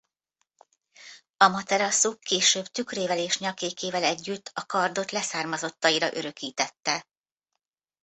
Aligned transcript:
Amateraszu 1.37 2.17
később 2.19 2.65
tükrével 2.65 3.17
és 3.17 3.39
nyakékével 3.39 4.03
együtt 4.03 4.51
a 4.53 4.65
kardot 4.65 5.11
leszármazottaira 5.11 6.15
örökítette. 6.15 7.07